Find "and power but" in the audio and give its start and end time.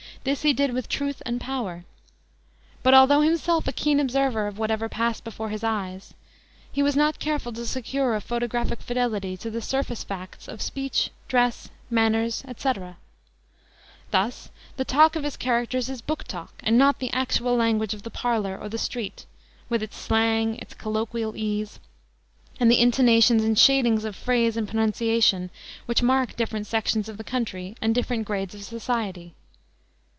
1.25-2.93